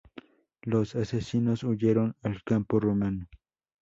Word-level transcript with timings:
Los 0.63 0.95
asesinos 0.95 1.61
huyeron 1.63 2.15
al 2.23 2.41
campo 2.43 2.79
romano. 2.79 3.27